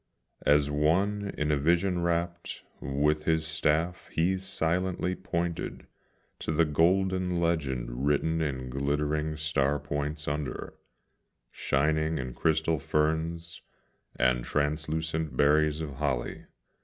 [0.47, 5.85] As one in a vision wrapped, with his staff he silently pointed
[6.39, 10.73] To the golden legend written in glittering star points under,
[11.51, 13.61] Shining in crystal ferns,
[14.15, 16.45] and translucent berries of holly.